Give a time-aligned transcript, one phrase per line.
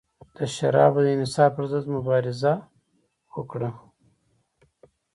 [0.35, 2.53] د شرابو د انحصار پرضد یې مبارزه
[3.35, 3.69] وکړه.